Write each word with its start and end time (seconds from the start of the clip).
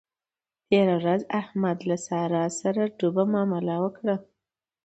تېره 0.67 0.95
ورځ 1.01 1.21
احمد 1.39 1.77
له 1.83 1.85
له 1.89 1.95
سارا 2.05 2.45
سره 2.59 2.81
ډوبه 2.97 3.23
مامله 3.33 3.75
وکړه. 3.83 4.15